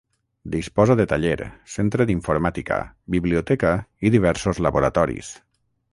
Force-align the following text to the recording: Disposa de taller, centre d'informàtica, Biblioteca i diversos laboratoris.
Disposa 0.53 0.95
de 1.01 1.05
taller, 1.11 1.45
centre 1.73 2.07
d'informàtica, 2.11 2.79
Biblioteca 3.17 3.75
i 4.09 4.15
diversos 4.17 4.67
laboratoris. 4.69 5.35